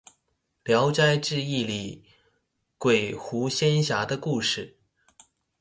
[0.63, 2.03] 聊齋誌異裏
[2.79, 4.79] 鬼狐仙俠的故事